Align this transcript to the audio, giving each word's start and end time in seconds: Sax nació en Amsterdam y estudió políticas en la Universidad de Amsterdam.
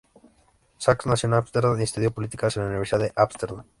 Sax 0.79 1.05
nació 1.05 1.27
en 1.27 1.35
Amsterdam 1.35 1.79
y 1.79 1.83
estudió 1.83 2.09
políticas 2.09 2.57
en 2.57 2.63
la 2.63 2.69
Universidad 2.69 3.01
de 3.01 3.13
Amsterdam. 3.15 3.65